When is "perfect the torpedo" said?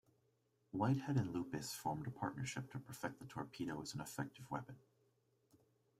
2.79-3.79